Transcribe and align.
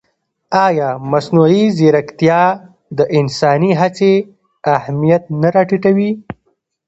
ایا 0.65 0.89
مصنوعي 1.11 1.63
ځیرکتیا 1.77 2.41
د 2.97 2.99
انساني 3.19 3.71
هڅې 3.81 4.13
اهمیت 4.75 5.23
نه 5.41 5.49
راټیټوي؟ 5.55 6.11